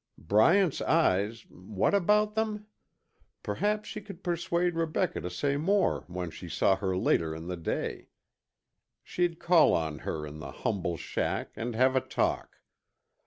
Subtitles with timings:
[0.17, 2.65] Bryant's eyes what about them?
[3.43, 7.55] Perhaps she could persuade Rebecca to say more when she saw her later in the
[7.55, 8.07] day.
[9.03, 12.57] She'd call on her in the humble shack and have a talk.